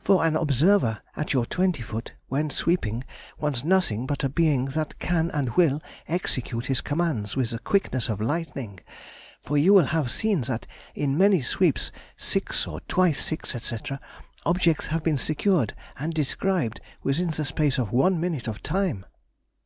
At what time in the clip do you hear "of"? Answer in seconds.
8.08-8.18, 17.76-17.92, 18.48-18.62